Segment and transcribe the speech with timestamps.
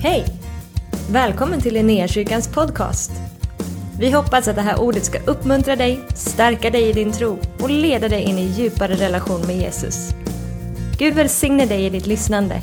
[0.00, 0.24] Hej!
[1.10, 3.10] Välkommen till Linnéakyrkans podcast.
[4.00, 7.70] Vi hoppas att det här ordet ska uppmuntra dig, stärka dig i din tro och
[7.70, 10.08] leda dig in i djupare relation med Jesus.
[10.98, 12.62] Gud välsigne dig i ditt lyssnande.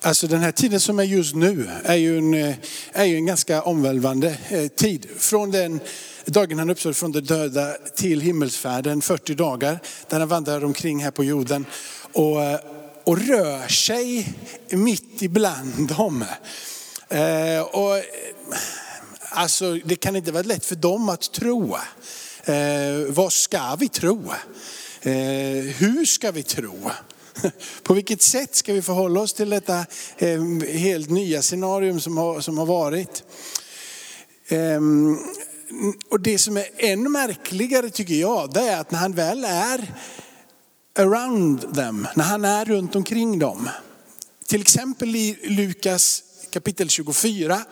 [0.00, 2.54] Alltså den här tiden som är just nu är ju en, eh,
[2.92, 5.06] är ju en ganska omvälvande eh, tid.
[5.18, 5.80] Från den
[6.24, 9.78] dagen han uppstod från de döda till himmelsfärden, 40 dagar,
[10.08, 11.66] där han vandrar omkring här på jorden
[12.12, 12.60] och, eh,
[13.04, 14.34] och rör sig
[14.70, 16.24] mitt ibland dem.
[17.08, 18.02] Eh, och,
[19.30, 21.76] alltså, det kan inte vara lätt för dem att tro.
[22.44, 22.54] Eh,
[23.08, 24.32] vad ska vi tro?
[25.02, 25.12] Eh,
[25.78, 26.90] hur ska vi tro?
[27.82, 32.40] På vilket sätt ska vi förhålla oss till detta eh, helt nya scenarium som har,
[32.40, 33.24] som har varit?
[34.48, 35.18] Ehm,
[36.10, 39.94] och det som är ännu märkligare tycker jag, det är att när han väl är
[40.98, 43.68] around them, när han är runt omkring dem.
[44.46, 47.64] Till exempel i Lukas kapitel 24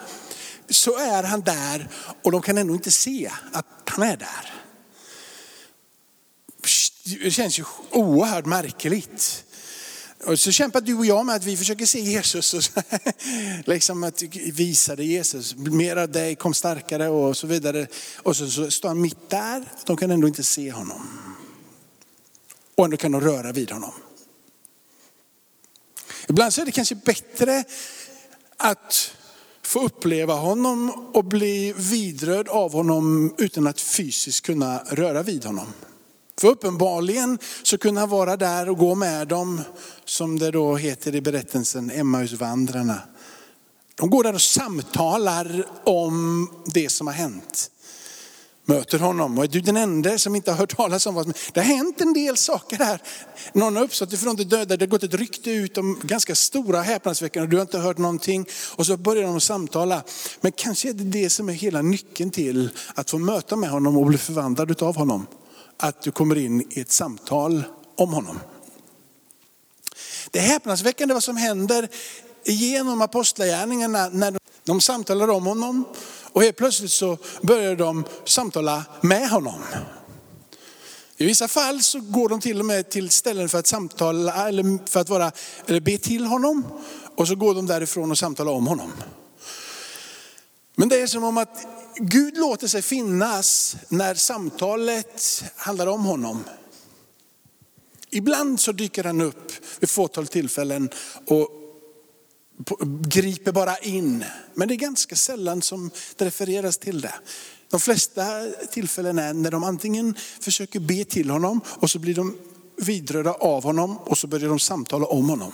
[0.70, 1.89] så är han där
[2.22, 4.55] och de kan ändå inte se att han är där.
[7.22, 9.44] Det känns ju oerhört märkligt.
[10.25, 12.83] Och så kämpar du och jag med att vi försöker se Jesus och så,
[13.64, 14.22] liksom att
[14.53, 15.55] visa dig Jesus.
[15.56, 17.87] Mer av dig, kom starkare och så vidare.
[18.16, 21.30] Och så, så står han mitt där, de kan ändå inte se honom.
[22.81, 23.92] Och ändå kan de röra vid honom.
[26.28, 27.64] Ibland så är det kanske bättre
[28.56, 29.12] att
[29.62, 35.67] få uppleva honom och bli vidrörd av honom utan att fysiskt kunna röra vid honom.
[36.41, 39.61] För uppenbarligen så kunde han vara där och gå med dem,
[40.05, 43.00] som det då heter i berättelsen, Emmausvandrarna.
[43.94, 47.70] De går där och samtalar om det som har hänt.
[48.70, 51.34] Möter honom och är du den enda som inte har hört talas om vad som
[51.52, 53.02] Det har hänt en del saker här.
[53.52, 56.82] Någon har uppstått ifrån de döda, det har gått ett rykte ut om ganska stora
[56.82, 58.46] häpnadsväckande och du har inte hört någonting.
[58.76, 60.02] Och så börjar de samtala.
[60.41, 63.97] Men kanske är det det som är hela nyckeln till att få möta med honom
[63.97, 65.26] och bli förvandlad av honom
[65.76, 67.62] att du kommer in i ett samtal
[67.97, 68.41] om honom.
[70.30, 71.88] Det är häpnadsväckande vad som händer
[72.44, 75.84] genom apostlagärningarna när de samtalar om honom
[76.32, 79.62] och helt plötsligt så börjar de samtala med honom.
[81.16, 84.88] I vissa fall så går de till och med till ställen för att samtala eller
[84.88, 85.32] för att vara,
[85.66, 86.66] eller be till honom.
[87.16, 88.93] Och så går de därifrån och samtalar om honom.
[90.77, 91.66] Men det är som om att
[91.97, 96.44] Gud låter sig finnas när samtalet handlar om honom.
[98.10, 100.91] Ibland så dyker han upp vid fåtal tillfällen
[101.27, 101.48] och
[103.00, 104.25] griper bara in.
[104.54, 107.15] Men det är ganska sällan som det refereras till det.
[107.71, 108.22] De flesta
[108.72, 112.37] tillfällen är när de antingen försöker be till honom och så blir de
[112.76, 115.53] vidrörda av honom och så börjar de samtala om honom.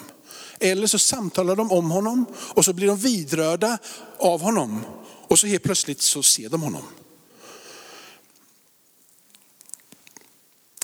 [0.61, 3.78] Eller så samtalar de om honom och så blir de vidrörda
[4.19, 4.81] av honom
[5.28, 6.83] och så helt plötsligt så ser de honom.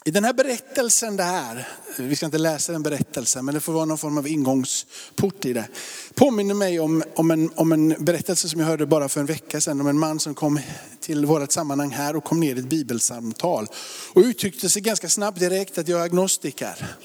[0.04, 1.68] I den här berättelsen där,
[1.98, 5.52] vi ska inte läsa den berättelsen, men det får vara någon form av ingångsport i
[5.52, 5.68] det.
[6.14, 9.60] Påminner mig om, om, en, om en berättelse som jag hörde bara för en vecka
[9.60, 10.60] sedan om en man som kom
[11.00, 13.66] till vårt sammanhang här och kom ner i ett bibelsamtal.
[14.12, 16.96] Och uttryckte sig ganska snabbt direkt att jag är agnostiker.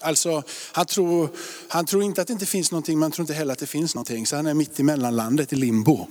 [0.00, 0.42] Alltså,
[0.72, 1.28] han, tror,
[1.68, 3.66] han tror inte att det inte finns någonting, men han tror inte heller att det
[3.66, 4.26] finns någonting.
[4.26, 6.06] Så han är mitt i mellanlandet i limbo.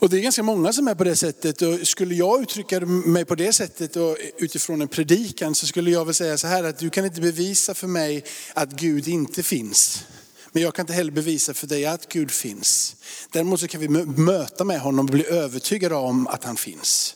[0.00, 1.62] Och det är ganska många som är på det sättet.
[1.62, 6.04] Och skulle jag uttrycka mig på det sättet och utifrån en predikan så skulle jag
[6.04, 10.04] väl säga så här att du kan inte bevisa för mig att Gud inte finns.
[10.52, 12.96] Men jag kan inte heller bevisa för dig att Gud finns.
[13.32, 17.14] Däremot så kan vi möta med honom och bli övertygade om att han finns.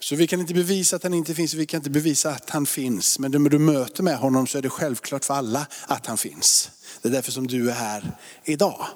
[0.00, 2.66] Så vi kan inte bevisa att han inte finns, vi kan inte bevisa att han
[2.66, 3.18] finns.
[3.18, 6.70] Men när du möter med honom så är det självklart för alla att han finns.
[7.02, 8.86] Det är därför som du är här idag.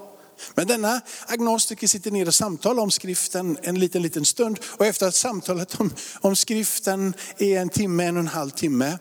[0.55, 4.61] Men denna agnostiker sitter ner och samtalar om skriften en liten, liten stund.
[4.65, 8.99] Och efter att samtalet om, om skriften är en timme, en och en halv timme,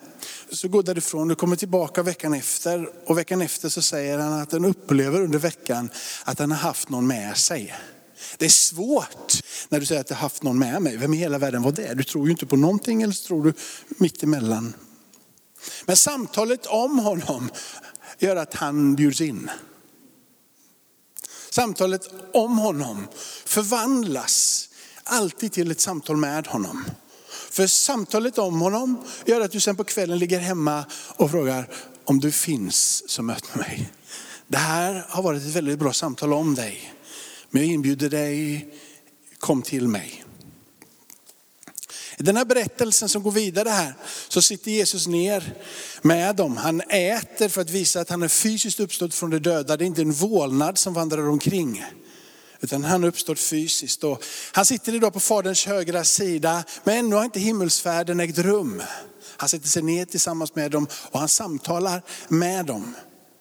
[0.51, 2.89] så går därifrån och kommer tillbaka veckan efter.
[3.05, 5.89] Och veckan efter så säger han att han upplever under veckan
[6.23, 7.75] att han har haft någon med sig.
[8.37, 9.33] Det är svårt
[9.69, 10.97] när du säger att jag har haft någon med mig.
[10.97, 11.93] Vem i hela världen var det?
[11.93, 13.53] Du tror ju inte på någonting eller så tror du
[13.87, 14.73] mitt emellan.
[15.85, 17.49] Men samtalet om honom
[18.19, 19.49] gör att han bjuds in.
[21.53, 23.07] Samtalet om honom
[23.45, 24.69] förvandlas
[25.03, 26.85] alltid till ett samtal med honom.
[27.49, 30.85] För samtalet om honom gör att du sen på kvällen ligger hemma
[31.17, 31.69] och frågar
[32.03, 33.91] om du finns så möt mig.
[34.47, 36.93] Det här har varit ett väldigt bra samtal om dig.
[37.49, 38.67] Men jag inbjuder dig,
[39.39, 40.23] kom till mig.
[42.21, 43.93] I den här berättelsen som går vidare här
[44.27, 45.57] så sitter Jesus ner
[46.01, 46.57] med dem.
[46.57, 49.77] Han äter för att visa att han är fysiskt uppstått från de döda.
[49.77, 51.85] Det är inte en vålnad som vandrar omkring.
[52.59, 54.03] Utan han har uppstått fysiskt.
[54.03, 58.83] Och han sitter idag på faderns högra sida, men ännu har inte himmelsfärden ägt rum.
[59.37, 62.95] Han sätter sig ner tillsammans med dem och han samtalar med dem.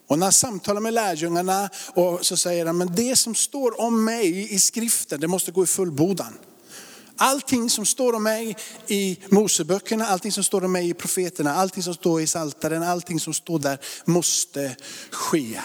[0.09, 4.05] Och när han samtalar med lärjungarna och så säger han, men det som står om
[4.05, 6.39] mig i skriften, det måste gå i fullbordan.
[7.23, 8.57] Allting som står om mig
[8.87, 13.21] i Moseböckerna, allting som står om mig i profeterna, allting som står i Saltaren, allting
[13.21, 14.77] som står där måste
[15.11, 15.61] ske.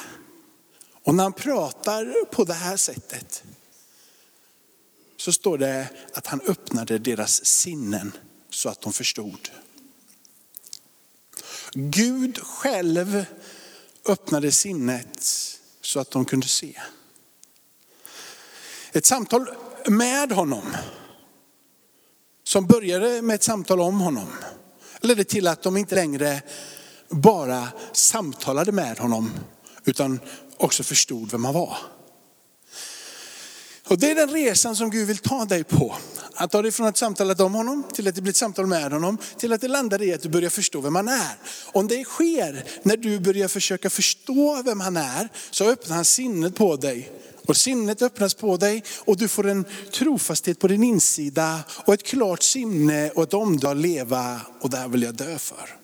[1.03, 3.43] Och när han pratar på det här sättet
[5.17, 8.11] så står det att han öppnade deras sinnen
[8.49, 9.49] så att de förstod.
[11.73, 13.25] Gud själv
[14.05, 15.23] öppnade sinnet
[15.81, 16.81] så att de kunde se.
[18.91, 19.49] Ett samtal
[19.87, 20.75] med honom
[22.47, 24.27] som började med ett samtal om honom
[25.01, 26.41] ledde till att de inte längre
[27.09, 29.31] bara samtalade med honom
[29.85, 30.19] utan
[30.57, 31.77] också förstod vem han var.
[33.87, 35.95] Och det är den resan som Gud vill ta dig på.
[36.33, 38.91] Att ta dig från att samtala om honom till att det blir ett samtal med
[38.91, 41.37] honom, till att det landar i att du börjar förstå vem han är.
[41.65, 46.55] Om det sker när du börjar försöka förstå vem han är, så öppnar han sinnet
[46.55, 47.11] på dig.
[47.47, 52.03] Och sinnet öppnas på dig och du får en trofasthet på din insida och ett
[52.03, 55.77] klart sinne och ett omdöme att leva och det här vill jag dö för.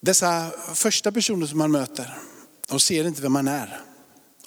[0.00, 2.18] Dessa första personer som man möter,
[2.68, 3.80] de ser inte vem man är.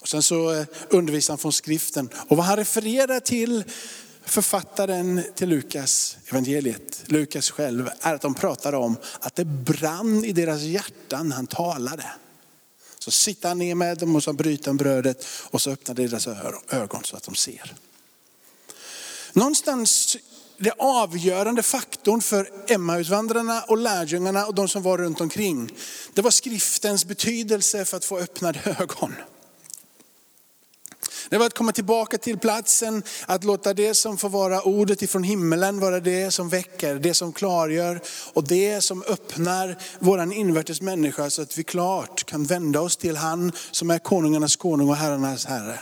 [0.01, 2.09] Och sen så eh, undervisar han från skriften.
[2.27, 3.63] Och vad han refererar till,
[4.25, 10.31] författaren till Lukas evangeliet, Lukas själv, är att de pratar om att det brann i
[10.31, 12.05] deras hjärtan när han talade.
[12.99, 16.27] Så sitter han ner med dem och så bryter han brödet och så öppnar deras
[16.69, 17.75] ögon så att de ser.
[19.33, 20.17] Någonstans
[20.57, 25.69] det avgörande faktorn för Emmausvandrarna och lärjungarna och de som var runt omkring.
[26.13, 29.13] Det var skriftens betydelse för att få öppnade ögon.
[31.35, 35.23] Det var att komma tillbaka till platsen, att låta det som får vara ordet ifrån
[35.23, 38.01] himmelen vara det som väcker, det som klargör
[38.33, 43.17] och det som öppnar våran invärtes människa så att vi klart kan vända oss till
[43.17, 45.79] han som är konungarnas konung och herrarnas herre.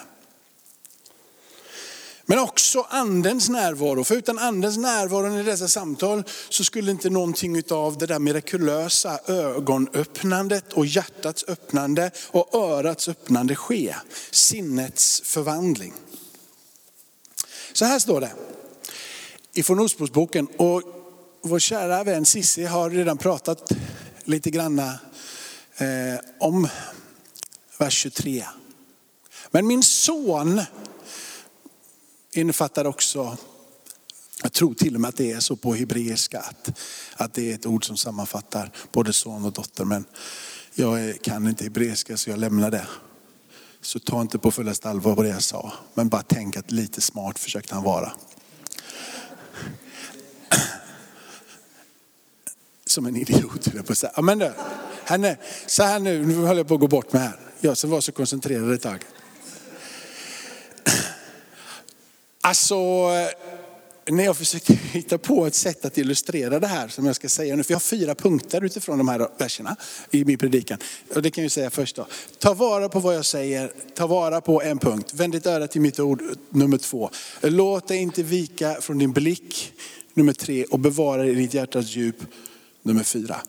[2.33, 4.03] Men också andens närvaro.
[4.03, 9.19] För utan andens närvaro i dessa samtal så skulle inte någonting av det där mirakulösa
[9.27, 13.95] ögonöppnandet och hjärtats öppnande och örats öppnande ske.
[14.31, 15.94] Sinnets förvandling.
[17.74, 18.31] Så här står det
[19.53, 20.47] ifrån Ordspråksboken.
[20.57, 20.81] Och
[21.41, 23.71] vår kära vän Sissi har redan pratat
[24.24, 25.00] lite granna
[25.77, 26.68] eh, om
[27.77, 28.45] vers 23.
[29.51, 30.62] Men min son
[32.33, 33.38] innefattar också,
[34.44, 36.80] jag tror till och med att det är så på hebreiska, att,
[37.15, 39.85] att det är ett ord som sammanfattar både son och dotter.
[39.85, 40.06] Men
[40.74, 42.88] jag kan inte hebreiska så jag lämnar det.
[43.81, 45.74] Så ta inte på fullaste allvar vad det jag sa.
[45.94, 48.13] Men bara tänk att lite smart försökte han vara.
[52.85, 54.21] Som en idiot höll jag på att säga.
[54.21, 54.53] Men du,
[55.06, 55.38] henne,
[55.68, 57.39] så här nu, nu håller jag på att gå bort med här.
[57.59, 59.06] Jag som var så koncentrerad ett tag.
[62.45, 67.16] Alltså, eh, när jag försökte hitta på ett sätt att illustrera det här som jag
[67.16, 69.76] ska säga nu, för jag har fyra punkter utifrån de här verserna
[70.12, 70.78] i min predikan.
[71.16, 72.07] Och det kan jag säga först då.
[72.40, 75.14] Ta vara på vad jag säger, ta vara på en punkt.
[75.14, 77.09] Vänd ditt öra till mitt ord, nummer två.
[77.42, 79.73] Låt dig inte vika från din blick,
[80.14, 80.64] nummer tre.
[80.64, 82.18] Och bevara i ditt hjärtas djup,
[82.81, 83.42] nummer fyra.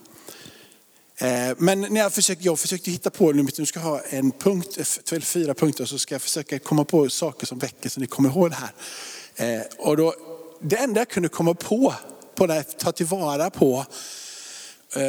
[1.19, 4.79] Eh, men när jag, försökte, jag försökte hitta på, nu ska jag ha en punkt,
[4.79, 8.07] eh, eller fyra punkter, så ska jag försöka komma på saker som väcker så ni
[8.07, 9.57] kommer ihåg det här.
[9.57, 10.15] Eh, och då,
[10.61, 11.95] det enda jag kunde komma på,
[12.35, 13.87] på det, här, ta tillvara på,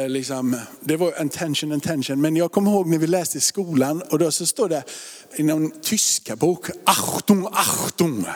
[0.08, 2.20] liksom, det var intention, intention.
[2.20, 4.82] Men jag kommer ihåg när vi läste i skolan och då så står det
[5.36, 8.26] i någon tyska bok, Achtung, Achtung.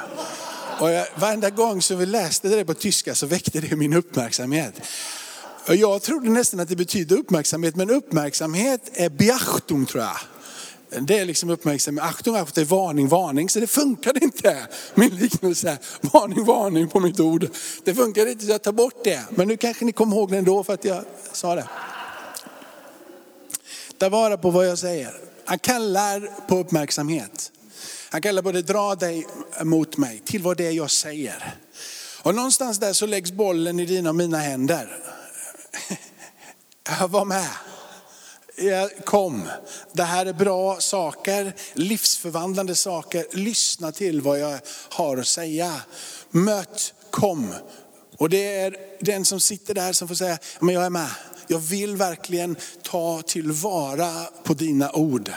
[0.80, 4.74] Och jag, varenda gång som vi läste det på tyska så väckte det min uppmärksamhet.
[5.74, 10.16] Jag trodde nästan att det betyder uppmärksamhet, men uppmärksamhet är beachtung tror jag.
[11.06, 12.04] Det är liksom uppmärksamhet.
[12.04, 13.48] Achtung, achtung, varning, varning.
[13.48, 14.56] Så det funkade inte.
[14.94, 17.48] Min liknelse, varning, varning på mitt ord.
[17.84, 19.24] Det funkade inte så jag tar bort det.
[19.30, 21.68] Men nu kanske ni kommer ihåg det ändå för att jag sa det.
[23.98, 25.14] Ta vara på vad jag säger.
[25.44, 27.52] Han kallar på uppmärksamhet.
[28.10, 29.26] Han kallar på det, dra dig
[29.62, 31.54] mot mig, till vad det är jag säger.
[32.22, 34.98] Och någonstans där så läggs bollen i dina och mina händer.
[36.90, 37.48] Äh, var med.
[39.04, 39.48] Kom,
[39.92, 43.26] det här är bra saker, livsförvandlande saker.
[43.32, 45.80] Lyssna till vad jag har att säga.
[46.30, 47.54] Möt, kom.
[48.16, 51.10] Och det är den som sitter där som får säga, men jag är med.
[51.46, 55.32] Jag vill verkligen ta tillvara på dina ord.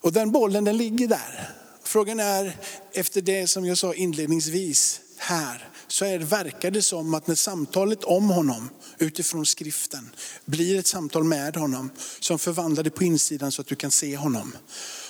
[0.00, 1.50] Och den bollen den ligger där.
[1.84, 2.56] Frågan är,
[2.92, 8.04] efter det som jag sa inledningsvis här, så är verkar det som att när samtalet
[8.04, 10.10] om honom utifrån skriften
[10.44, 14.16] blir ett samtal med honom som förvandlar det på insidan så att du kan se
[14.16, 14.56] honom.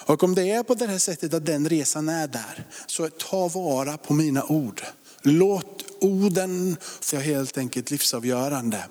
[0.07, 3.49] Och om det är på det här sättet att den resan är där, så ta
[3.49, 4.83] vara på mina ord.
[5.23, 8.85] Låt orden få helt enkelt livsavgörande.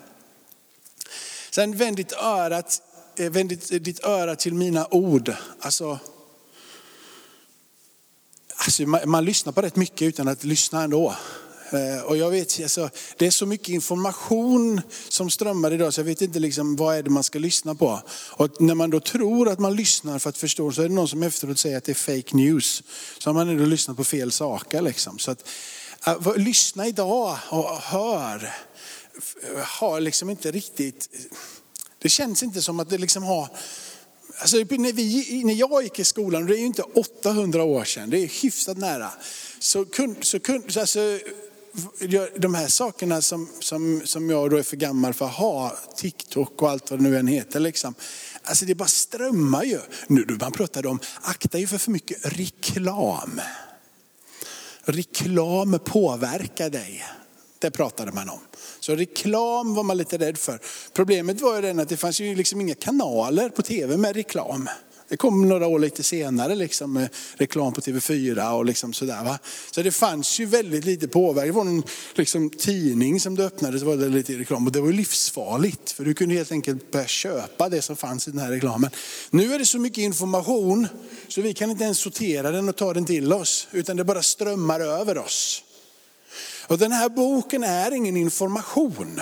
[1.50, 2.82] Sen vänd ditt, örat,
[3.16, 5.34] eh, vänd ditt, eh, ditt öra till mina ord.
[5.60, 5.98] Alltså,
[8.56, 11.16] alltså man, man lyssnar på rätt mycket utan att lyssna ändå.
[11.72, 16.04] Eh, och jag vet, alltså, det är så mycket information som strömmar idag så jag
[16.04, 18.02] vet inte liksom, vad är det man ska lyssna på.
[18.30, 21.08] Och när man då tror att man lyssnar för att förstå så är det någon
[21.08, 22.82] som efteråt säger att det är fake news.
[23.18, 24.82] Så har man ändå lyssnat på fel saker.
[24.82, 25.18] Liksom.
[25.18, 25.48] Så att,
[26.08, 28.54] uh, lyssna idag och hör.
[29.56, 31.08] Har liksom inte riktigt,
[31.98, 33.48] det känns inte som att det liksom har
[34.40, 38.10] Alltså, när, vi, när jag gick i skolan, det är ju inte 800 år sedan,
[38.10, 39.10] det är hyfsat nära.
[39.58, 41.18] Så, kun, så, kun, alltså,
[42.36, 46.62] de här sakerna som, som, som jag då är för gammal för att ha, TikTok
[46.62, 47.60] och allt vad det nu än heter.
[47.60, 47.94] Liksom.
[48.42, 49.80] Alltså det bara strömmar ju.
[50.06, 53.40] Nu man pratade om, akta ju för för mycket reklam.
[54.84, 57.04] Reklam påverkar dig.
[57.58, 58.40] Det pratade man om.
[58.80, 60.60] Så reklam var man lite rädd för.
[60.92, 64.68] Problemet var ju den att det fanns ju liksom inga kanaler på tv med reklam.
[65.12, 69.24] Det kom några år lite senare, liksom, med reklam på TV4 och liksom sådär.
[69.24, 69.38] Va?
[69.70, 71.46] Så det fanns ju väldigt lite påverkan.
[71.46, 71.82] Det var någon
[72.14, 75.90] liksom, tidning som du öppnade så var det lite reklam och det var ju livsfarligt.
[75.90, 78.90] För du kunde helt enkelt börja köpa det som fanns i den här reklamen.
[79.30, 80.88] Nu är det så mycket information
[81.28, 83.68] så vi kan inte ens sortera den och ta den till oss.
[83.72, 85.62] Utan det bara strömmar över oss.
[86.66, 89.20] Och den här boken är ingen information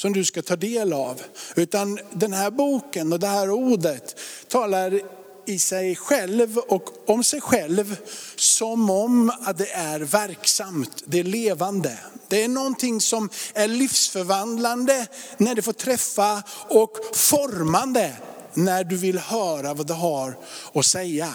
[0.00, 1.22] som du ska ta del av.
[1.56, 4.16] Utan den här boken och det här ordet
[4.48, 5.00] talar
[5.46, 7.96] i sig själv och om sig själv
[8.36, 11.98] som om att det är verksamt, det är levande.
[12.28, 18.16] Det är någonting som är livsförvandlande när det får träffa och formande
[18.54, 20.38] när du vill höra vad det har
[20.74, 21.34] att säga.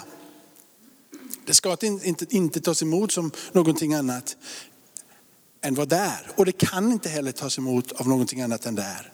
[1.45, 4.38] Det ska inte, inte tas emot som någonting annat
[5.65, 6.31] än vad det är.
[6.36, 9.12] Och det kan inte heller tas emot av någonting annat än det är.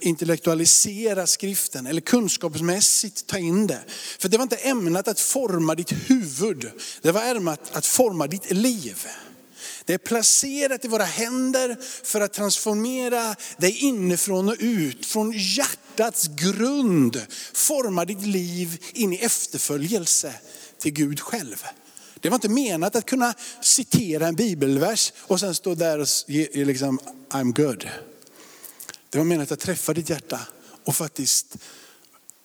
[0.00, 3.80] Intellektualisera skriften eller kunskapsmässigt ta in det.
[4.18, 6.70] För det var inte ämnat att forma ditt huvud,
[7.02, 9.06] det var ämnat att forma ditt liv.
[9.84, 15.06] Det är placerat i våra händer för att transformera dig inifrån och ut.
[15.06, 20.34] Från hjärtats grund forma ditt liv in i efterföljelse
[20.78, 21.64] till Gud själv.
[22.22, 26.64] Det var inte menat att kunna citera en bibelvers och sen stå där och ge,
[26.64, 26.98] liksom,
[27.30, 27.88] I'm good.
[29.10, 30.40] Det var menat att träffa ditt hjärta
[30.84, 31.56] och faktiskt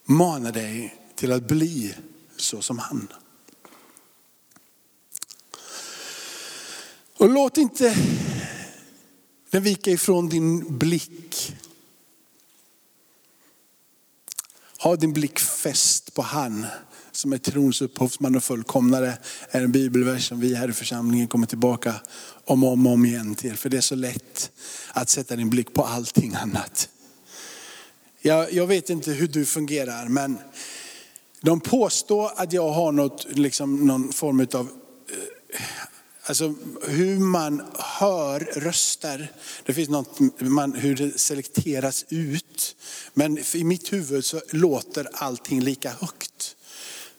[0.06, 1.96] mana dig till att bli
[2.38, 3.08] så som han.
[7.18, 7.96] Och låt inte
[9.50, 11.56] den vika ifrån din blick.
[14.78, 16.66] Ha din blick fäst på han
[17.18, 19.18] som är trons upphovsman och fullkomnare
[19.52, 21.96] är en bibelvers som vi här i församlingen kommer tillbaka
[22.46, 23.58] om och om, om igen till.
[23.58, 24.52] För det är så lätt
[24.92, 26.90] att sätta din blick på allting annat.
[28.22, 30.38] Jag, jag vet inte hur du fungerar men
[31.42, 34.70] de påstår att jag har något, liksom någon form av
[35.54, 35.62] eh,
[36.24, 36.54] Alltså
[36.88, 39.32] hur man hör röster.
[39.66, 42.76] Det finns något, man, hur det selekteras ut.
[43.14, 46.57] Men i mitt huvud så låter allting lika högt.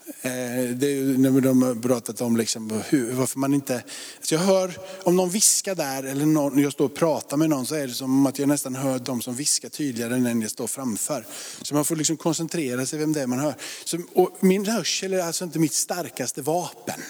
[0.08, 3.82] Eh, det är när de har pratat om liksom hur, varför man inte...
[4.16, 7.66] Alltså jag hör, om någon viskar där eller någon, jag står och pratar med någon
[7.66, 10.50] så är det som att jag nästan hör de som viskar tydligare än den jag
[10.50, 11.26] står framför.
[11.62, 13.54] Så man får liksom koncentrera sig vem det är man hör.
[13.84, 13.98] Så,
[14.40, 17.00] min hörsel är alltså inte mitt starkaste vapen.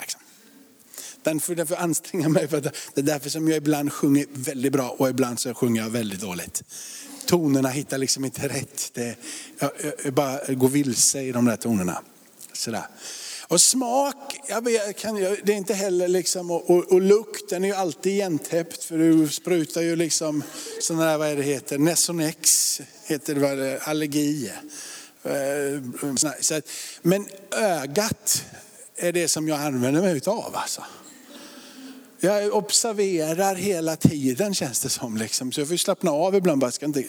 [0.00, 0.20] Liksom.
[1.22, 2.48] Den får anstränga mig.
[2.48, 5.90] För det är därför som jag ibland sjunger väldigt bra och ibland så sjunger jag
[5.90, 6.62] väldigt dåligt.
[7.26, 8.90] Tonerna hittar liksom inte rätt.
[8.94, 9.16] Det,
[9.58, 9.70] jag,
[10.04, 12.02] jag bara går vilse i de där tonerna.
[12.52, 12.86] Sådär.
[13.48, 17.74] Och smak, jag kan, det är inte heller liksom, och, och, och lukten är ju
[17.74, 20.42] alltid igentäppt för du sprutar ju liksom
[20.80, 24.52] sådana där, vad är det heter, Nesonex heter det, allergi.
[25.22, 25.32] Eh,
[27.02, 28.44] men ögat
[28.96, 30.82] är det som jag använder mig utav alltså.
[32.24, 35.16] Jag observerar hela tiden känns det som.
[35.16, 35.52] Liksom.
[35.52, 36.60] Så jag får slappna av ibland.
[36.60, 37.04] Bara ska inte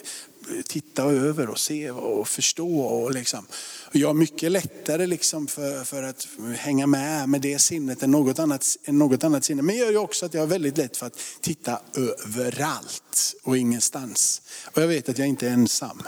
[0.66, 2.80] titta över och se och förstå.
[2.80, 3.46] Och liksom.
[3.92, 8.38] jag har mycket lättare liksom för, för att hänga med med det sinnet än något,
[8.38, 9.62] annat, än något annat sinne.
[9.62, 13.58] Men det gör ju också att jag har väldigt lätt för att titta överallt och
[13.58, 14.42] ingenstans.
[14.72, 16.02] Och jag vet att jag inte är ensam.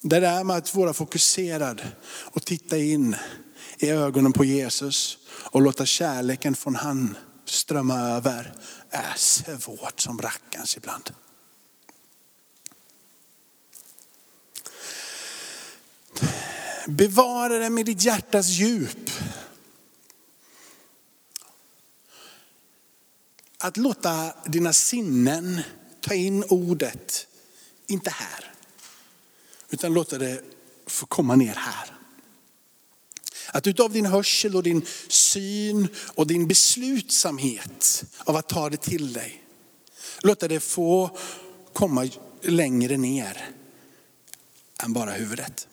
[0.00, 3.16] Det där med att vara fokuserad och titta in
[3.82, 8.54] i ögonen på Jesus och låta kärleken från han strömma över
[8.90, 11.14] är svårt som rackarns ibland.
[16.86, 19.10] Bevara det med ditt hjärtas djup.
[23.58, 25.60] Att låta dina sinnen
[26.00, 27.26] ta in ordet,
[27.86, 28.52] inte här,
[29.70, 30.42] utan låta det
[30.86, 31.91] få komma ner här.
[33.54, 39.12] Att utav din hörsel och din syn och din beslutsamhet av att ta det till
[39.12, 39.42] dig,
[40.22, 41.18] låta det få
[41.72, 42.08] komma
[42.42, 43.50] längre ner
[44.84, 45.68] än bara huvudet.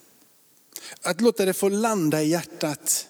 [1.02, 3.08] Att låta det få landa i hjärtat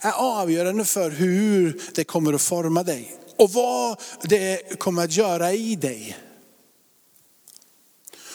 [0.00, 5.52] är avgörande för hur det kommer att forma dig och vad det kommer att göra
[5.52, 6.16] i dig.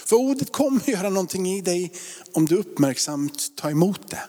[0.06, 1.94] För ordet kommer att göra någonting i dig
[2.34, 4.24] om du uppmärksamt tar emot det.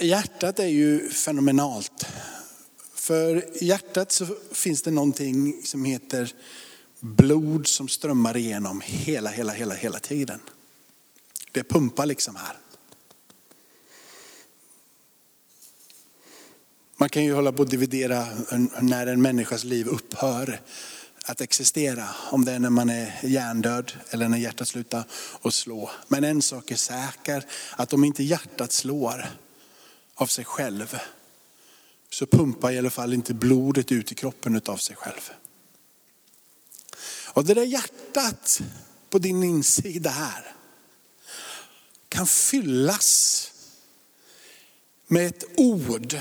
[0.00, 2.06] Hjärtat är ju fenomenalt.
[2.94, 6.32] För i hjärtat så finns det någonting som heter
[7.00, 10.40] blod som strömmar igenom hela, hela, hela, hela tiden.
[11.52, 12.56] Det pumpar liksom här.
[16.96, 18.26] Man kan ju hålla på att dividera
[18.80, 20.60] när en människas liv upphör
[21.24, 22.08] att existera.
[22.30, 25.04] Om det är när man är hjärndöd eller när hjärtat slutar
[25.42, 25.90] att slå.
[26.08, 27.44] Men en sak är säker,
[27.76, 29.26] att om inte hjärtat slår
[30.22, 30.98] av sig själv
[32.10, 35.30] så pumpar i alla fall inte blodet ut i kroppen av sig själv.
[37.26, 38.60] Och det där hjärtat
[39.10, 40.54] på din insida här
[42.08, 43.50] kan fyllas
[45.06, 46.16] med ett ord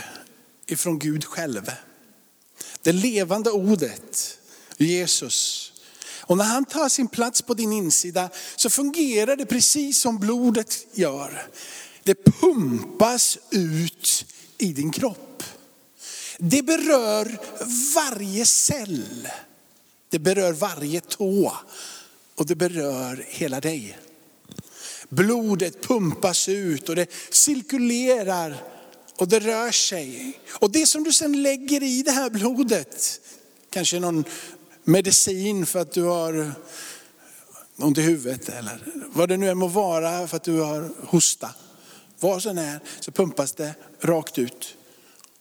[0.66, 1.72] ifrån Gud själv.
[2.82, 4.40] Det levande ordet,
[4.78, 5.72] Jesus.
[6.22, 10.88] Och när han tar sin plats på din insida så fungerar det precis som blodet
[10.94, 11.48] gör.
[12.04, 14.26] Det pumpas ut
[14.58, 15.44] i din kropp.
[16.38, 17.40] Det berör
[17.96, 19.28] varje cell.
[20.10, 21.54] Det berör varje tå
[22.36, 23.98] och det berör hela dig.
[25.10, 28.64] Blodet pumpas ut och det cirkulerar
[29.16, 30.40] och det rör sig.
[30.50, 33.22] Och det som du sen lägger i det här blodet,
[33.70, 34.24] kanske någon
[34.84, 36.54] medicin för att du har
[37.78, 38.80] ont i huvudet eller
[39.14, 41.50] vad det nu än må vara för att du har hosta
[42.22, 44.76] var som är så pumpas det rakt ut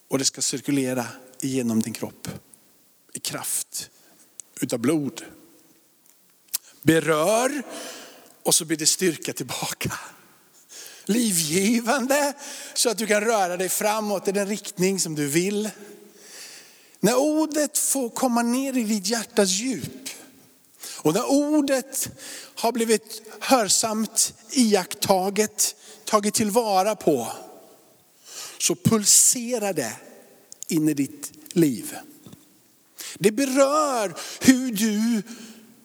[0.09, 1.07] och det ska cirkulera
[1.41, 2.29] igenom din kropp
[3.13, 3.91] i kraft
[4.61, 5.23] utav blod.
[6.83, 7.63] Berör
[8.43, 9.93] och så blir det styrka tillbaka.
[11.05, 12.33] Livgivande
[12.75, 15.71] så att du kan röra dig framåt i den riktning som du vill.
[17.01, 20.09] När ordet får komma ner i ditt hjärtas djup
[20.97, 22.11] och när ordet
[22.55, 25.77] har blivit hörsamt iakttaget,
[26.11, 27.33] tagit tillvara på,
[28.59, 29.93] så pulserar det
[30.69, 31.97] in i ditt liv.
[33.19, 35.23] Det berör hur du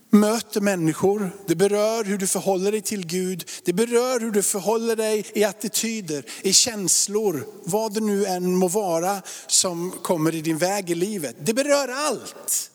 [0.10, 1.32] möter människor.
[1.48, 3.50] Det berör hur du förhåller dig till Gud.
[3.64, 8.68] Det berör hur du förhåller dig i attityder, i känslor, vad det nu än må
[8.68, 11.36] vara som kommer i din väg i livet.
[11.40, 12.72] Det berör allt.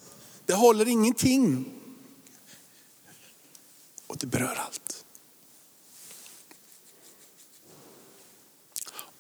[0.47, 1.65] Det håller ingenting.
[4.07, 5.00] Och det berör allt.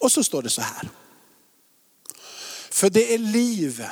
[0.00, 0.88] Och så står det så här.
[2.70, 3.90] För det är livet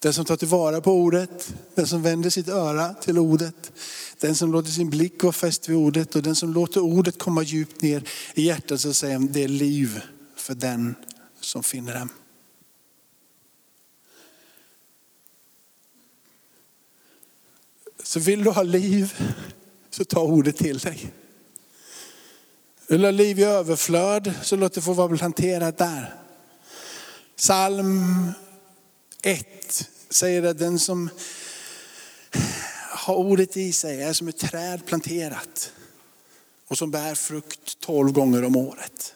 [0.00, 3.72] den som tar tillvara på ordet, den som vänder sitt öra till ordet,
[4.20, 7.42] den som låter sin blick vara fäst vid ordet och den som låter ordet komma
[7.42, 10.00] djupt ner i hjärtat så säger det är liv
[10.36, 10.94] för den
[11.40, 12.08] som finner dem.
[18.02, 19.14] Så vill du ha liv
[19.90, 21.12] så ta ordet till dig.
[22.88, 26.14] Vill du ha liv i överflöd så låt det få vara planterat där.
[27.36, 28.32] Psalm
[29.22, 31.10] 1 säger att den som
[32.90, 35.72] har ordet i sig är som ett träd planterat
[36.68, 39.14] och som bär frukt tolv gånger om året.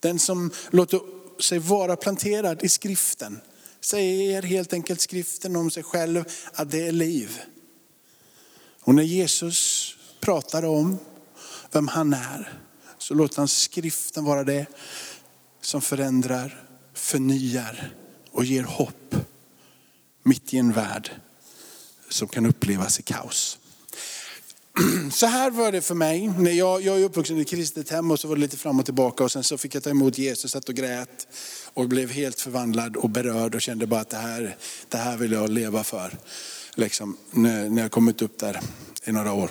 [0.00, 1.00] Den som låter
[1.42, 3.40] sig vara planterad i skriften
[3.80, 7.40] säger helt enkelt skriften om sig själv att det är liv.
[8.80, 9.88] Och när Jesus
[10.20, 10.98] pratar om
[11.72, 12.52] vem han är
[12.98, 14.66] så låter han skriften vara det
[15.60, 17.94] som förändrar, förnyar
[18.30, 19.14] och ger hopp
[20.22, 21.10] mitt i en värld
[22.08, 23.58] som kan upplevas i kaos.
[25.12, 26.28] Så här var det för mig.
[26.28, 28.78] När jag, jag är uppvuxen i ett kristet hem och så var det lite fram
[28.78, 31.28] och tillbaka och sen så fick jag ta emot Jesus, satt och grät
[31.74, 34.56] och blev helt förvandlad och berörd och kände bara att det här,
[34.88, 36.18] det här vill jag leva för.
[36.74, 38.60] Liksom, när jag kommit upp där
[39.04, 39.50] i några år.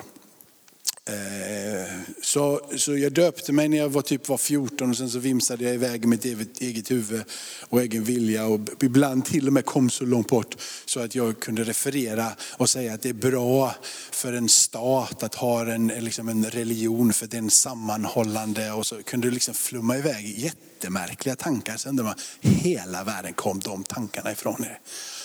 [1.08, 1.90] Eh,
[2.22, 5.64] så, så jag döpte mig när jag var typ var 14 och sen så vimsade
[5.64, 7.24] jag iväg mitt eget, eget huvud
[7.68, 11.40] och egen vilja och ibland till och med kom så långt bort så att jag
[11.40, 13.74] kunde referera och säga att det är bra
[14.10, 19.02] för en stat att ha en, liksom en religion för det är sammanhållande och så
[19.02, 21.76] kunde det liksom flumma iväg jättemärkliga tankar.
[21.76, 24.78] Sen undrar man, hela världen kom de tankarna ifrån er.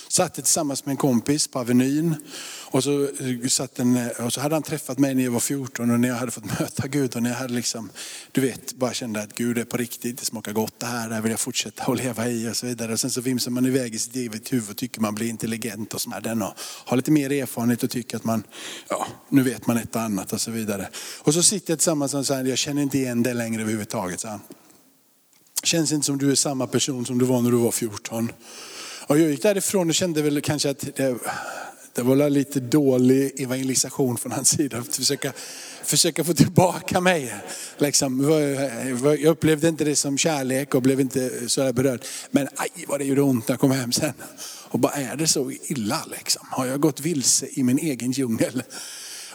[0.08, 2.14] Satt tillsammans med en kompis på Avenyn
[2.64, 5.40] och så, eh, satt en, eh, och så hade han träffat mig när jag var
[5.40, 7.90] 14 och när jag hade fått möta Gud och när jag hade liksom,
[8.32, 11.14] du vet, bara kände att Gud är på riktigt, det smakar gott det här, det
[11.14, 12.92] här vill jag fortsätta att leva i och så vidare.
[12.92, 15.94] Och sen så vimsar man iväg i sitt eget huvud och tycker man blir intelligent
[15.94, 16.52] och sådär och
[16.84, 18.42] har lite mer erfarenhet och tycker att man,
[18.88, 20.88] ja, nu vet man ett och annat och så vidare.
[21.18, 24.20] Och så sitter jag tillsammans och säger, jag känner inte igen det längre överhuvudtaget.
[24.20, 24.40] Så
[25.62, 28.32] Känns inte som du är samma person som du var när du var 14.
[29.08, 31.18] Och jag gick därifrån och kände väl kanske att det,
[31.94, 34.78] det var lite dålig evangelisation från hans sida.
[34.78, 35.32] Att försöka,
[35.84, 37.34] försöka få tillbaka mig.
[37.78, 38.30] Liksom,
[39.02, 42.04] jag upplevde inte det som kärlek och blev inte så berörd.
[42.30, 44.12] Men aj vad det gjorde ont när jag kom hem sen.
[44.68, 46.46] Och bara är det så illa liksom?
[46.50, 48.62] Har jag gått vilse i min egen djungel?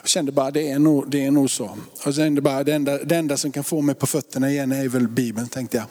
[0.00, 1.78] Jag kände bara det är nog, det är nog så.
[2.04, 4.72] Och sen det, bara, det, enda, det enda som kan få mig på fötterna igen
[4.72, 5.86] är väl Bibeln tänkte jag.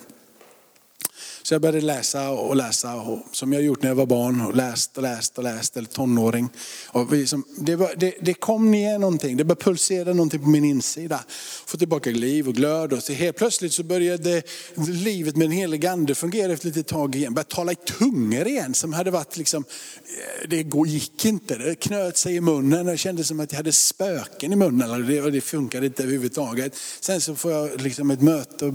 [1.43, 4.41] Så jag började läsa och läsa, och, som jag gjort när jag var barn.
[4.41, 6.49] Och läst och läst och läst, eller tonåring.
[6.87, 10.63] Och liksom, det, var, det, det, kom ner någonting, det började pulsera någonting på min
[10.63, 11.19] insida.
[11.65, 12.93] Få tillbaka liv och glöd.
[12.93, 14.41] Och så helt plötsligt så började
[14.87, 17.33] livet med den helige ande fungera efter ett litet tag igen.
[17.33, 19.63] Började tala i tungor igen som hade varit liksom,
[20.49, 21.57] det gick inte.
[21.57, 22.85] Det knöt sig i munnen.
[22.85, 25.07] Det kändes som att jag hade spöken i munnen.
[25.07, 26.75] Det, det funkade inte överhuvudtaget.
[26.99, 28.73] Sen så får jag liksom ett möte och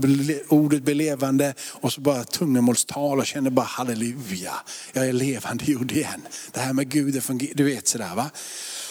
[0.48, 4.54] ordet blir levande och så bara tungan tungomålstal och känner bara halleluja,
[4.92, 6.22] jag är levande gjord igen.
[6.52, 7.22] Det här med Gud,
[7.54, 8.30] du vet sådär va.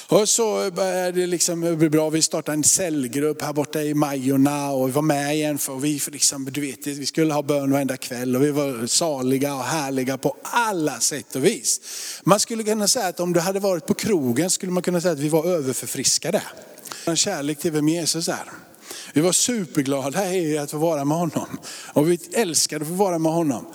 [0.10, 2.10] Och så började det liksom bli bra.
[2.10, 6.01] Vi startade en cellgrupp här borta i Majorna och vi var med igen för vi,
[6.12, 10.17] liksom, du vet, vi skulle ha bön varenda kväll och vi var saliga och härliga
[10.17, 11.82] på alla sätt och vis.
[12.23, 15.13] Man skulle kunna säga att om du hade varit på krogen skulle man kunna säga
[15.13, 16.41] att vi var överförfriskade.
[17.06, 18.66] En kärlek till vem Jesus är.
[19.13, 21.47] Vi var superglada i att få vara med honom.
[21.93, 23.65] Och vi älskade att få vara med honom.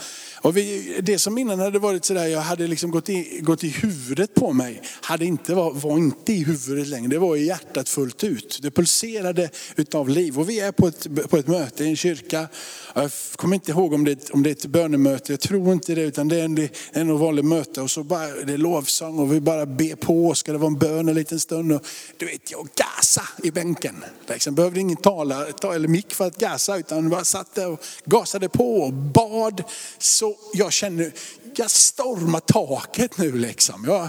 [0.43, 3.69] Och vi, det som innan hade varit sådär, jag hade liksom gått i, gått i
[3.69, 7.89] huvudet på mig, hade inte var, var inte i huvudet längre, det var i hjärtat
[7.89, 8.59] fullt ut.
[8.63, 10.39] Det pulserade utav liv.
[10.39, 12.49] Och vi är på ett, på ett möte i en kyrka.
[12.95, 16.03] Jag kommer inte ihåg om det, om det är ett bönemöte, jag tror inte det,
[16.03, 17.81] utan det är en, det är en vanlig möte.
[17.81, 20.79] Och så bara, det är lovsång och vi bara ber på, ska det vara en
[20.79, 21.73] bön en liten stund.
[21.73, 24.05] Och, du vet, jag gasa i bänken.
[24.29, 27.81] Liksom, behövde ingen tala, ta, eller mick för att gasa, utan bara satt där och
[28.05, 29.65] gasade på och bad.
[29.99, 31.13] Så jag känner,
[31.57, 33.85] jag stormar taket nu liksom.
[33.87, 34.09] Jag,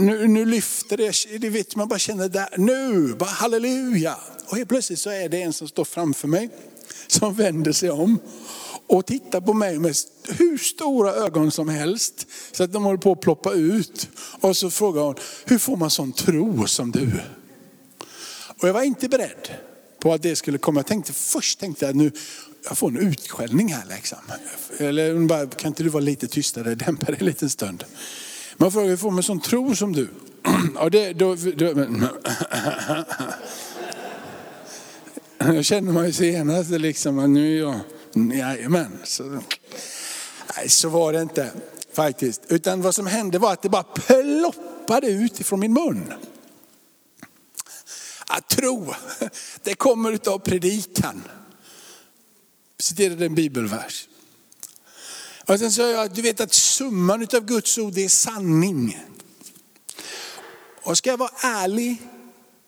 [0.00, 4.16] nu, nu lyfter det, det vet man bara känner där, nu, bara halleluja.
[4.48, 6.50] Och helt plötsligt så är det en som står framför mig,
[7.06, 8.18] som vänder sig om
[8.86, 9.96] och tittar på mig med
[10.28, 12.26] hur stora ögon som helst.
[12.52, 14.08] Så att de håller på att ploppa ut.
[14.40, 15.14] Och så frågar hon,
[15.44, 17.12] hur får man sån tro som du?
[18.62, 19.48] Och jag var inte beredd
[20.00, 20.78] på att det skulle komma.
[20.78, 22.12] Jag tänkte först tänkte jag nu,
[22.68, 24.18] jag får en utskällning här liksom.
[24.78, 27.84] Eller hon bara, kan inte du vara lite tystare, dämpa dig en liten stund.
[28.56, 30.08] Man frågar, hur får man sån tro som du?
[30.74, 31.66] ja, det, då, då,
[35.38, 37.80] jag känner mig senast liksom, nu är jag,
[38.34, 38.98] jajamän.
[39.04, 39.22] Så,
[40.56, 41.50] nej, så var det inte
[41.92, 42.42] faktiskt.
[42.48, 46.12] Utan vad som hände var att det bara ploppade ut ifrån min mun.
[48.26, 48.94] Att tro,
[49.62, 51.22] det kommer utav predikan
[52.78, 54.08] citerade en bibelvers.
[55.46, 58.98] Och sen sa jag, att du vet att summan av Guds ord är sanning.
[60.82, 62.02] Och ska jag vara ärlig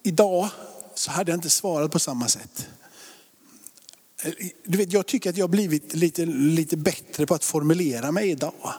[0.03, 0.49] idag
[0.95, 2.69] så hade jag inte svarat på samma sätt.
[4.65, 8.31] Du vet, jag tycker att jag har blivit lite, lite bättre på att formulera mig
[8.31, 8.75] idag.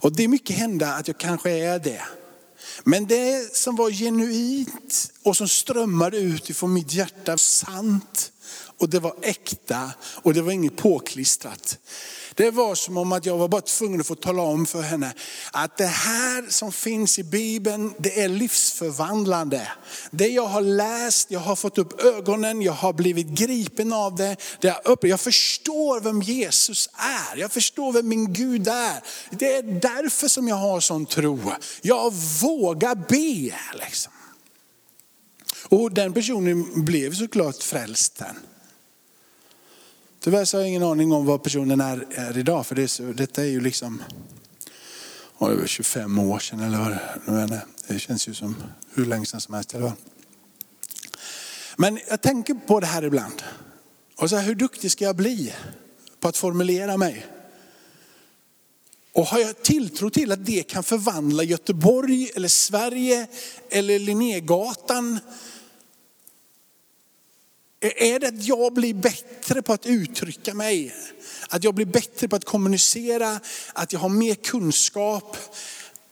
[0.00, 2.02] Och det är mycket hända att jag kanske är det.
[2.84, 8.32] Men det som var genuint och som strömmade ut ifrån mitt hjärta, sant
[8.80, 9.90] och det var äkta
[10.22, 11.78] och det var inget påklistrat.
[12.34, 15.12] Det var som om att jag var bara tvungen att få tala om för henne
[15.52, 19.68] att det här som finns i Bibeln, det är livsförvandlande.
[20.10, 24.36] Det jag har läst, jag har fått upp ögonen, jag har blivit gripen av det.
[24.60, 25.08] det jag, uppe.
[25.08, 29.02] Jag förstår vem Jesus är, jag förstår vem min Gud är.
[29.30, 31.52] Det är därför som jag har sån tro.
[31.82, 32.12] Jag
[32.42, 33.56] vågar be.
[33.84, 34.12] Liksom.
[35.68, 38.36] Och den personen blev såklart frälst den.
[40.20, 42.66] Tyvärr så har jag ingen aning om vad personen är, är idag.
[42.66, 44.02] För det är så, detta är ju liksom
[45.38, 47.60] oh, 25 år sedan eller vad det är.
[47.86, 48.56] Det känns ju som
[48.94, 49.74] hur länge sedan som helst.
[49.74, 49.92] Eller
[51.76, 53.42] Men jag tänker på det här ibland.
[54.16, 55.54] Och så här, hur duktig ska jag bli
[56.20, 57.26] på att formulera mig?
[59.12, 63.26] Och har jag tilltro till att det kan förvandla Göteborg eller Sverige
[63.70, 65.18] eller Linnégatan
[67.80, 70.94] är det att jag blir bättre på att uttrycka mig?
[71.48, 73.40] Att jag blir bättre på att kommunicera?
[73.72, 75.36] Att jag har mer kunskap?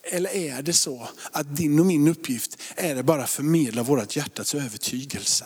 [0.02, 4.16] Eller är det så att din och min uppgift är det bara att förmedla vårt
[4.16, 5.44] hjärtats övertygelse?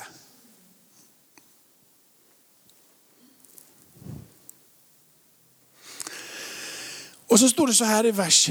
[7.27, 8.51] Och så står det så här i vers,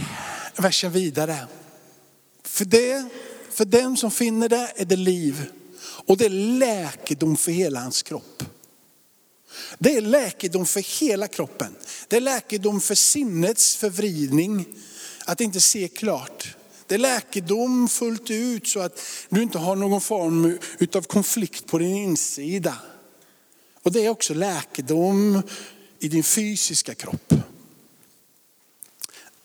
[0.58, 1.48] versen vidare.
[2.44, 3.10] För, det,
[3.52, 5.52] för den som finner det är det liv
[6.06, 8.44] och det är läkedom för hela hans kropp.
[9.80, 11.76] Det är läkedom för hela kroppen.
[12.08, 14.66] Det är läkedom för sinnets förvridning,
[15.26, 16.56] att inte se klart.
[16.88, 20.58] Det är läkedom fullt ut så att du inte har någon form
[20.96, 22.76] av konflikt på din insida.
[23.84, 25.42] Och det är också läkedom
[26.00, 27.34] i din fysiska kropp.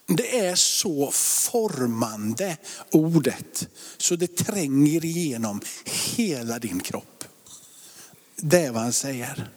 [0.06, 2.56] Det är så formande
[2.90, 7.24] ordet så det tränger igenom hela din kropp.
[8.36, 9.50] Det är vad han säger.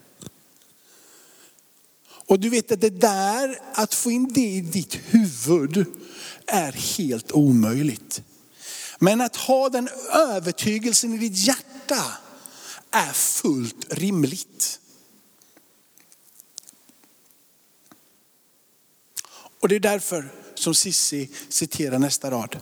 [2.30, 5.86] Och du vet att det där, att få in det i ditt huvud
[6.46, 8.24] är helt omöjligt.
[9.00, 12.18] Men att ha den övertygelsen i ditt hjärta
[12.92, 14.80] är fullt rimligt.
[19.60, 22.60] Och det är därför som Sissi citerar nästa rad,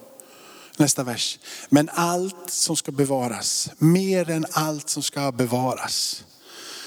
[0.77, 1.39] nästa vers.
[1.69, 6.23] Men allt som ska bevaras, mer än allt som ska bevaras,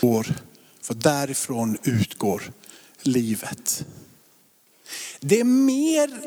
[0.01, 0.35] går,
[0.83, 2.53] för därifrån utgår
[3.03, 3.85] livet.
[5.21, 6.21] Det är mer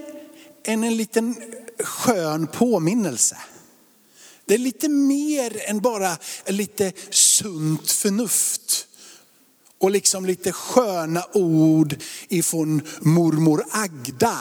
[0.64, 1.36] än en liten
[1.80, 3.38] skön påminnelse.
[4.46, 6.18] Det är lite mer än bara
[6.48, 8.88] lite sunt förnuft
[9.78, 11.96] och liksom lite sköna ord
[12.28, 14.40] ifrån mormor Agda.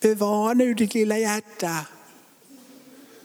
[0.00, 1.86] Bevara nu ditt lilla hjärta.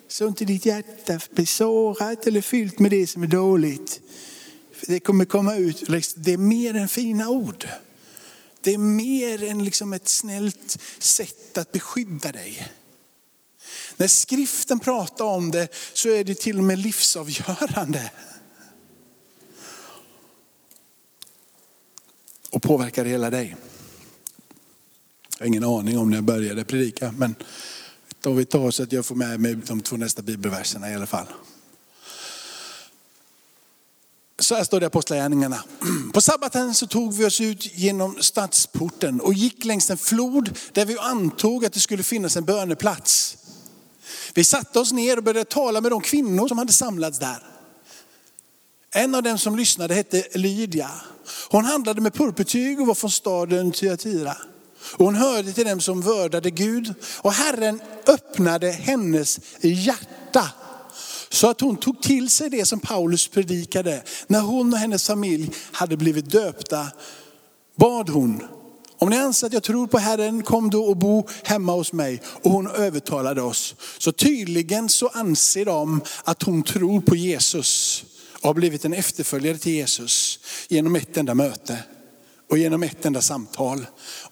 [0.08, 4.02] Så inte ditt hjärta blir sårat eller fyllt med det som är dåligt.
[4.88, 7.68] Det kommer komma ut, liksom, det är mer än fina ord.
[8.62, 12.72] Det är mer än liksom ett snällt sätt att beskydda dig.
[13.98, 18.12] När skriften pratar om det så är det till och med livsavgörande.
[22.52, 23.56] och påverkar hela dig.
[25.42, 27.36] Jag har ingen aning om när jag började predika, men
[28.22, 31.06] då vi tar så att jag får med mig de två nästa bibelverserna i alla
[31.06, 31.26] fall.
[34.40, 35.64] Så här står det i Apostlagärningarna.
[36.14, 40.86] På sabbaten så tog vi oss ut genom stadsporten och gick längs en flod där
[40.86, 43.38] vi antog att det skulle finnas en böneplats.
[44.34, 47.44] Vi satte oss ner och började tala med de kvinnor som hade samlats där.
[48.92, 50.92] En av dem som lyssnade hette Lydia.
[51.50, 54.38] Hon handlade med purpurtyg och var från staden Tyatira.
[54.84, 56.94] Och hon hörde till dem som vördade Gud.
[57.18, 60.52] Och Herren öppnade hennes hjärta
[61.30, 64.04] så att hon tog till sig det som Paulus predikade.
[64.28, 66.88] När hon och hennes familj hade blivit döpta
[67.76, 68.44] bad hon,
[68.98, 72.22] om ni anser att jag tror på Herren, kom då och bo hemma hos mig.
[72.26, 73.76] Och hon övertalade oss.
[73.98, 79.58] Så tydligen så anser de att hon tror på Jesus och har blivit en efterföljare
[79.58, 81.78] till Jesus genom ett enda möte
[82.52, 83.86] och genom ett enda samtal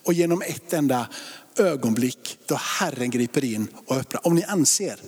[0.03, 1.08] och genom ett enda
[1.58, 4.27] ögonblick då Herren griper in och öppnar.
[4.27, 4.99] Om ni anser,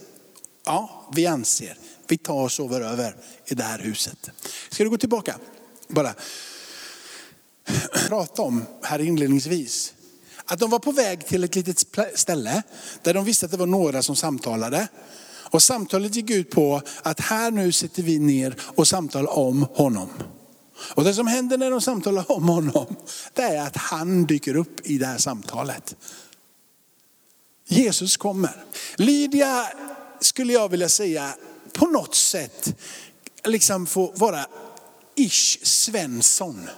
[0.66, 4.30] ja vi anser, vi tar och sover över i det här huset.
[4.70, 5.36] Ska du gå tillbaka?
[5.88, 6.14] Bara
[8.08, 9.94] prata om här inledningsvis.
[10.46, 12.64] Att de var på väg till ett litet ställe
[13.02, 14.88] där de visste att det var några som samtalade.
[15.52, 20.10] Och samtalet gick ut på att här nu sitter vi ner och samtalar om honom.
[20.82, 22.96] Och det som händer när de samtalar om honom,
[23.34, 25.96] det är att han dyker upp i det här samtalet.
[27.68, 28.64] Jesus kommer.
[28.96, 29.68] Lydia
[30.20, 31.36] skulle jag vilja säga
[31.74, 32.76] på något sätt
[33.44, 34.46] liksom få vara
[35.16, 36.70] ish Svensson.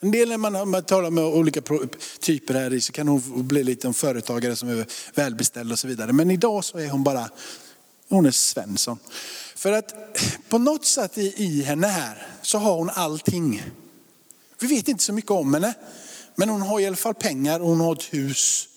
[0.00, 1.62] En del när man, man talar med olika
[2.20, 5.88] typer här i så kan hon bli lite en företagare som är välbeställd och så
[5.88, 6.12] vidare.
[6.12, 7.28] Men idag så är hon bara,
[8.08, 8.98] hon är Svensson.
[9.56, 9.94] För att
[10.48, 13.62] på något sätt i, i henne här så har hon allting.
[14.60, 15.74] Vi vet inte så mycket om henne.
[16.34, 18.68] Men hon har i alla fall pengar och hon har ett hus.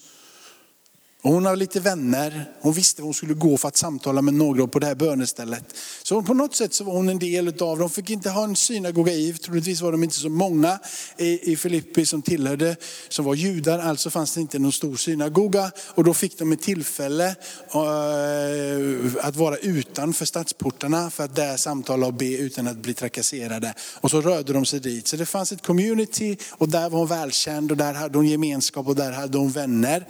[1.21, 2.51] Och hon har lite vänner.
[2.61, 5.63] Hon visste var hon skulle gå för att samtala med några på det här bönestället.
[6.03, 7.79] Så på något sätt så var hon en del av dem.
[7.79, 10.79] De fick inte ha en synagoga i, troligtvis var de inte så många
[11.17, 12.75] i, Filippi som tillhörde,
[13.09, 13.79] som var judar.
[13.79, 15.71] Alltså fanns det inte någon stor synagoga.
[15.77, 17.35] Och då fick de ett tillfälle
[17.73, 23.73] eh, att vara utanför stadsportarna för att där samtala och be utan att bli trakasserade.
[24.01, 25.07] Och så rörde de sig dit.
[25.07, 28.87] Så det fanns ett community och där var hon välkänd och där hade hon gemenskap
[28.87, 30.05] och där hade hon vänner.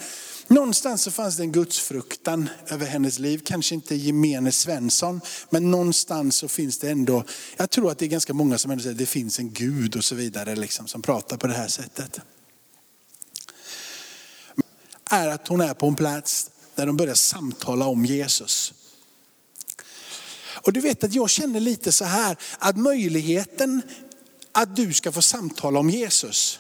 [0.52, 3.42] Någonstans så fanns det en gudsfruktan över hennes liv.
[3.46, 7.24] Kanske inte gemene Svensson, men någonstans så finns det ändå,
[7.58, 9.96] jag tror att det är ganska många som ändå säger att det finns en Gud
[9.96, 12.20] och så vidare, liksom, som pratar på det här sättet.
[15.10, 18.74] Är att hon är på en plats där de börjar samtala om Jesus.
[20.62, 23.82] Och du vet att jag känner lite så här, att möjligheten
[24.52, 26.60] att du ska få samtala om Jesus,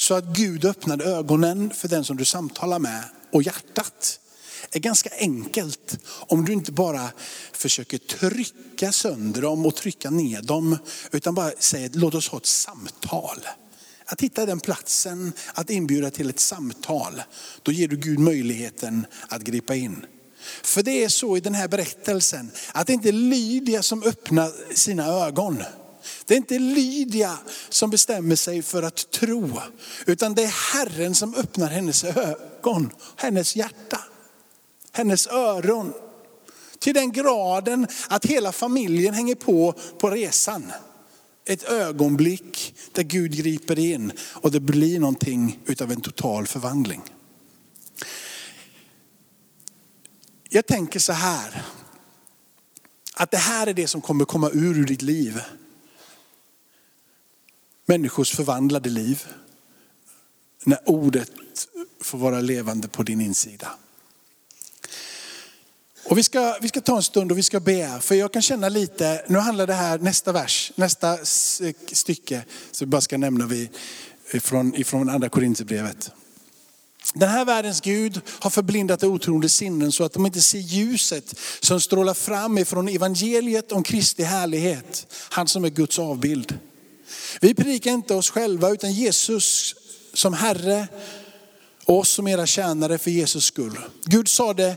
[0.00, 4.20] så att Gud öppnade ögonen för den som du samtalar med och hjärtat
[4.72, 7.10] är ganska enkelt om du inte bara
[7.52, 10.78] försöker trycka sönder dem och trycka ner dem,
[11.12, 13.38] utan bara säger låt oss ha ett samtal.
[14.04, 17.22] Att hitta den platsen, att inbjuda till ett samtal,
[17.62, 20.06] då ger du Gud möjligheten att gripa in.
[20.62, 24.74] För det är så i den här berättelsen, att det inte är Lydia som öppnar
[24.74, 25.62] sina ögon.
[26.24, 29.60] Det är inte Lydia som bestämmer sig för att tro,
[30.06, 34.00] utan det är Herren som öppnar hennes ögon, hennes hjärta,
[34.92, 35.92] hennes öron.
[36.78, 40.72] Till den graden att hela familjen hänger på på resan.
[41.44, 47.02] Ett ögonblick där Gud griper in och det blir någonting utav en total förvandling.
[50.52, 51.62] Jag tänker så här,
[53.14, 55.40] att det här är det som kommer komma ur, ur ditt liv
[57.90, 59.24] människors förvandlade liv.
[60.64, 61.30] När ordet
[62.00, 63.68] får vara levande på din insida.
[66.04, 68.42] Och vi, ska, vi ska ta en stund och vi ska be, för jag kan
[68.42, 71.18] känna lite, nu handlar det här, nästa vers, nästa
[71.92, 73.70] stycke, så vi bara ska nämna vi
[74.32, 76.10] ifrån, ifrån andra Korinthierbrevet.
[77.14, 81.34] Den här världens Gud har förblindat de otroende sinnen så att de inte ser ljuset
[81.60, 85.06] som strålar fram ifrån evangeliet om Kristi härlighet.
[85.30, 86.58] Han som är Guds avbild.
[87.40, 89.74] Vi predikar inte oss själva utan Jesus
[90.14, 90.88] som Herre
[91.84, 93.78] och oss som era tjänare för Jesus skull.
[94.04, 94.76] Gud sa det,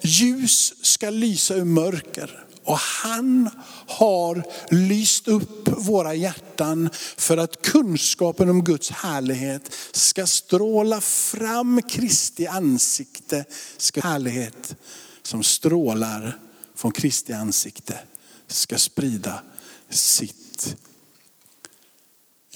[0.00, 2.44] ljus ska lysa ur mörker.
[2.64, 3.50] Och han
[3.86, 12.46] har lyst upp våra hjärtan för att kunskapen om Guds härlighet ska stråla fram Kristi
[12.46, 13.44] ansikte.
[13.76, 14.76] Ska härlighet
[15.22, 16.38] som strålar
[16.74, 17.98] från Kristi ansikte
[18.46, 19.42] ska sprida
[19.90, 20.76] sitt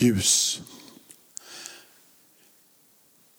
[0.03, 0.63] ljus.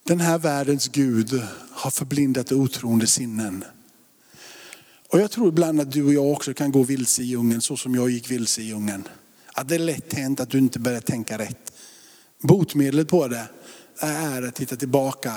[0.04, 3.64] Den här världens Gud har förblindat otroende sinnen.
[5.10, 7.78] Och jag tror ibland att du och jag också kan gå vilse i djungeln så
[7.78, 9.08] som jag gick vilse i djungeln.
[9.54, 11.74] Att det är lätt hänt att du inte börjar tänka rätt.
[12.42, 13.48] Botemedlet på det
[14.00, 15.34] är att titta tillbaka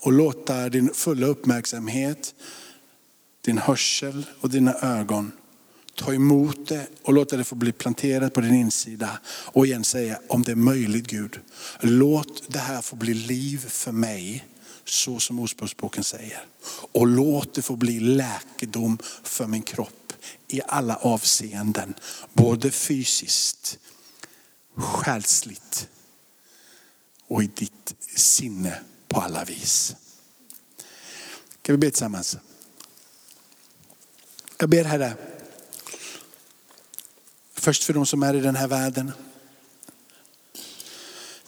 [0.00, 2.34] och låta din fulla uppmärksamhet,
[3.40, 5.32] din hörsel och dina ögon
[5.98, 9.18] ta emot det och låta det få bli planterat på din insida.
[9.26, 11.40] Och igen säga, om det är möjligt Gud,
[11.80, 14.46] låt det här få bli liv för mig,
[14.84, 16.44] så som Ordspråksboken säger.
[16.92, 20.12] Och låt det få bli läkedom för min kropp
[20.48, 21.94] i alla avseenden.
[22.32, 23.78] Både fysiskt,
[24.76, 25.88] själsligt
[27.28, 29.96] och i ditt sinne på alla vis.
[31.62, 32.36] Kan vi be tillsammans?
[34.58, 35.16] Jag ber Herre,
[37.60, 39.12] Först för de som är i den här världen.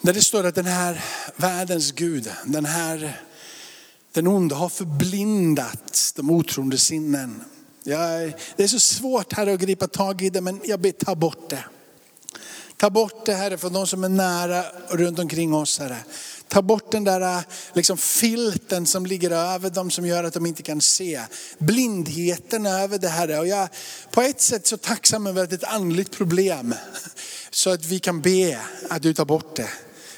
[0.01, 1.05] När det står att den här
[1.37, 3.21] världens Gud, den här,
[4.13, 7.45] den onde har förblindat de otroende sinnen.
[7.83, 11.15] Jag, det är så svårt här att gripa tag i det, men jag ber ta
[11.15, 11.65] bort det.
[12.77, 15.99] Ta bort det Herre från de som är nära och runt omkring oss Herre.
[16.51, 20.47] Ta bort den där äh, liksom, filten som ligger över dem som gör att de
[20.47, 21.21] inte kan se.
[21.59, 23.39] Blindheten över det här.
[23.39, 23.69] Och jag
[24.11, 26.75] på ett sätt så tacksam över att det är ett andligt problem.
[27.51, 29.69] Så att vi kan be att du tar bort det.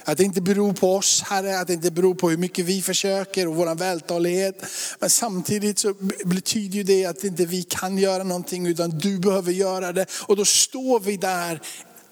[0.05, 2.83] Att det inte beror på oss Herre, att det inte beror på hur mycket vi
[2.83, 4.65] försöker och vår vältalighet.
[4.99, 9.53] Men samtidigt så betyder ju det att inte vi kan göra någonting utan du behöver
[9.53, 10.07] göra det.
[10.27, 11.61] Och då står vi där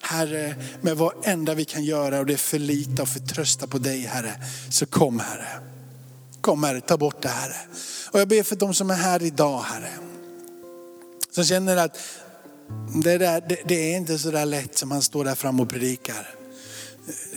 [0.01, 4.35] Herre, med varenda vi kan göra och det är förlita och förtrösta på dig Herre.
[4.71, 5.49] Så kom Herre.
[6.41, 7.57] Kom Herre, ta bort det Herre.
[8.11, 9.91] Och jag ber för de som är här idag Herre.
[11.31, 11.99] Som känner att
[13.03, 15.69] det, där, det, det är inte så där lätt som han står där fram och
[15.69, 16.35] predikar.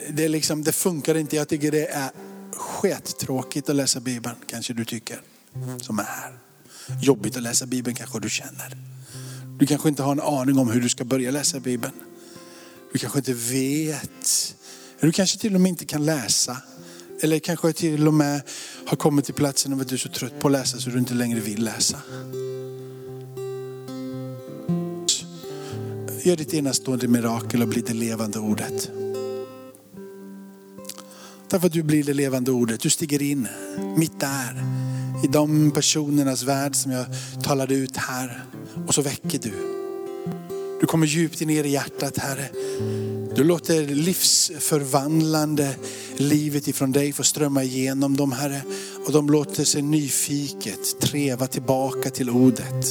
[0.09, 1.35] Det, är liksom, det funkar inte.
[1.35, 2.09] Jag tycker det är
[2.53, 5.21] skittråkigt att läsa Bibeln, kanske du tycker,
[5.81, 6.33] som är här.
[7.01, 8.77] Jobbigt att läsa Bibeln kanske du känner.
[9.59, 11.93] Du kanske inte har en aning om hur du ska börja läsa Bibeln.
[12.93, 14.55] Du kanske inte vet.
[14.99, 16.57] Du kanske till och med inte kan läsa.
[17.21, 18.41] Eller kanske till och med
[18.85, 21.13] har kommit till platsen och du är så trött på att läsa så du inte
[21.13, 22.01] längre vill läsa.
[26.23, 28.89] Gör ditt enastående mirakel och bli det levande ordet.
[31.49, 32.81] Därför att du blir det levande ordet.
[32.81, 33.47] Du stiger in
[33.97, 34.63] mitt där.
[35.23, 37.05] I de personernas värld som jag
[37.43, 38.43] talade ut här.
[38.87, 39.82] Och så väcker du.
[40.83, 42.49] Du kommer djupt ner i hjärtat Herre.
[43.35, 45.75] Du låter livsförvandlande
[46.17, 48.61] livet ifrån dig få strömma igenom dem Herre.
[49.05, 52.85] Och de låter sig nyfiket treva tillbaka till ordet.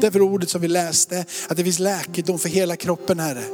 [0.00, 3.44] Därför ordet som vi läste, att det finns läkedom för hela kroppen Herre.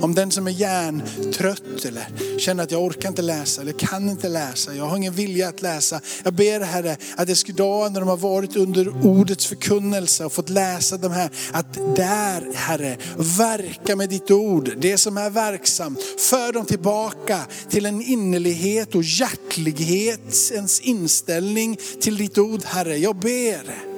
[0.00, 4.28] Om den som är hjärntrött eller känner att jag orkar inte läsa eller kan inte
[4.28, 6.00] läsa, jag har ingen vilja att läsa.
[6.22, 10.48] Jag ber Herre att det idag när de har varit under ordets förkunnelse och fått
[10.48, 16.02] läsa de här, att där Herre, verka med ditt ord, det som är verksamt.
[16.18, 22.96] För dem tillbaka till en innerlighet och hjärtlighet, ens inställning till ditt ord Herre.
[22.96, 23.93] Jag ber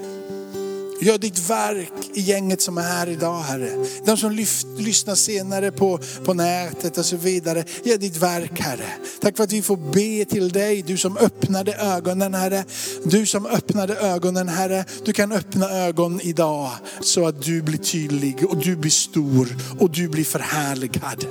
[1.00, 3.86] Gör ditt verk i gänget som är här idag Herre.
[4.06, 7.64] De som lyft, lyssnar senare på, på nätet och så vidare.
[7.84, 8.88] Gör ditt verk Herre.
[9.20, 12.64] Tack för att vi får be till dig, du som öppnade ögonen Herre.
[13.04, 14.84] Du som öppnade ögonen Herre.
[15.04, 16.70] Du kan öppna ögon idag
[17.00, 21.26] så att du blir tydlig och du blir stor och du blir förhärligad.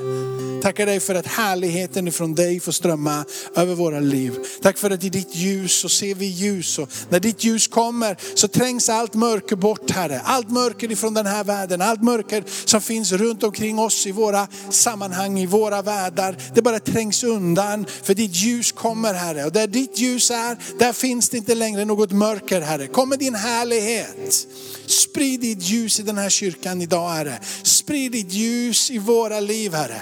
[0.66, 4.34] Tackar dig för att härligheten ifrån dig får strömma över våra liv.
[4.61, 8.18] Tack för att i ditt ljus så ser vi ljus och när ditt ljus kommer
[8.36, 10.22] så trängs allt mörker bort Herre.
[10.24, 14.47] Allt mörker ifrån den här världen, allt mörker som finns runt omkring oss i våra
[14.70, 16.38] sammanhang, i våra världar.
[16.55, 19.45] Det bara trängs undan för ditt ljus kommer Herre.
[19.45, 22.88] Och där ditt ljus är, där finns det inte längre något mörker Herre.
[22.88, 24.47] Kom med din härlighet.
[24.86, 27.39] Sprid ditt ljus i den här kyrkan idag Herre.
[27.63, 30.01] Sprid ditt ljus i våra liv Herre.